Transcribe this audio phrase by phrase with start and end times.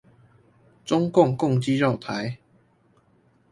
[0.83, 2.39] 中共共機繞台